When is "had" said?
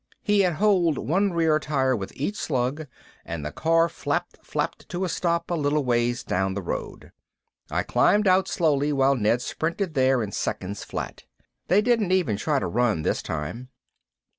0.39-0.53